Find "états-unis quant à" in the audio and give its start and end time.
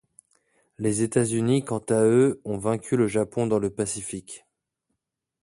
1.03-2.01